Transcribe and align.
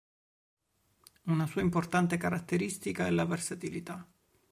Una 1.25 1.45
sua 1.45 1.61
importante 1.61 2.17
caratteristica 2.17 3.05
è 3.05 3.11
la 3.11 3.25
versatilità. 3.25 4.03